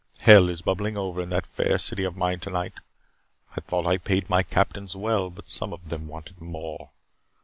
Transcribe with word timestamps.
Hell 0.21 0.49
is 0.49 0.63
bubbling 0.63 0.97
over 0.97 1.21
in 1.21 1.29
that 1.29 1.45
fair 1.45 1.77
city 1.77 2.03
of 2.03 2.17
mine 2.17 2.39
tonight. 2.39 2.73
I 3.55 3.59
thought 3.61 3.85
I 3.85 3.99
paid 3.99 4.31
my 4.31 4.41
captains 4.41 4.95
well, 4.95 5.29
but 5.29 5.47
some 5.47 5.71
of 5.73 5.89
them 5.89 6.07
wanted 6.07 6.41
more. 6.41 6.89